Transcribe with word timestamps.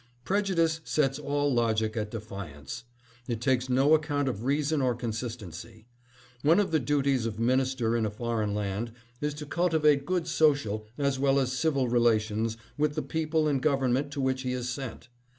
"Prejudice 0.25 0.81
sets 0.83 1.19
all 1.19 1.53
logic 1.53 1.95
at 1.95 2.09
defiance. 2.09 2.85
It 3.27 3.39
takes 3.39 3.69
no 3.69 3.93
account 3.93 4.27
of 4.27 4.45
reason 4.45 4.81
or 4.81 4.95
consistency. 4.95 5.85
One 6.41 6.59
of 6.59 6.71
the 6.71 6.79
duties 6.79 7.25
730 7.25 7.29
SOCIAL 7.29 7.43
RELATIONS. 7.43 7.77
of 7.77 7.81
minister 7.83 7.97
in 7.97 8.05
a 8.07 8.17
foreign 8.17 8.55
land 8.55 8.91
is 9.21 9.35
to 9.35 9.45
cultivate 9.45 10.07
good 10.07 10.25
social 10.25 10.87
as 10.97 11.19
well 11.19 11.37
as 11.37 11.53
civil 11.53 11.87
relations 11.87 12.57
with 12.79 12.95
the 12.95 13.03
people 13.03 13.47
and 13.47 13.61
government 13.61 14.09
to 14.13 14.21
which 14.21 14.41
he 14.41 14.53
is 14.53 14.69
sent. 14.69 15.07